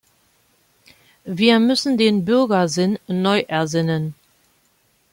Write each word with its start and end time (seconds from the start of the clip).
Wir 1.25 1.59
müssen 1.59 1.95
den 1.95 2.25
Bürgersinn 2.25 2.97
neu 3.05 3.41
ersinnen. 3.41 4.15